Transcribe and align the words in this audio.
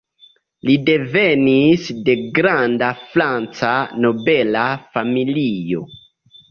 Li 0.69 0.77
devenis 0.87 1.85
de 2.09 2.17
granda 2.39 2.91
franca 3.05 3.73
nobela 4.09 4.67
familio. 4.99 5.89